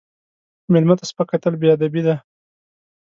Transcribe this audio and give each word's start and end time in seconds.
مېلمه 0.71 0.95
ته 0.99 1.05
سپک 1.09 1.27
کتل 1.33 1.53
بې 1.61 1.67
ادبي 1.75 2.01
ده. 2.07 2.15